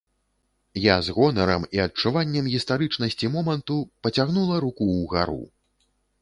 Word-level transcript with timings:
Я 0.83 0.93
з 1.07 1.13
гонарам 1.17 1.65
і 1.77 1.81
адчуваннем 1.83 2.47
гістарычнасці 2.53 3.29
моманту 3.37 3.77
пацягнула 4.09 4.55
руку 4.65 4.83
ўгару. 4.97 5.39